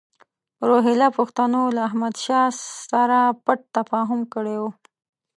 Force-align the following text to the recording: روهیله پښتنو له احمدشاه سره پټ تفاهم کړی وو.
روهیله 0.69 1.07
پښتنو 1.17 1.61
له 1.75 1.81
احمدشاه 1.89 2.47
سره 2.89 3.19
پټ 3.45 3.59
تفاهم 3.77 4.21
کړی 4.33 4.55
وو. 4.61 4.69